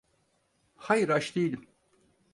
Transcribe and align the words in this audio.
Hayır, 0.75 1.09
aç 1.09 1.35
değilim. 1.35 1.67